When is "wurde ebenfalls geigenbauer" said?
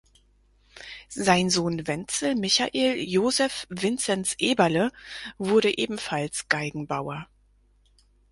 5.37-7.27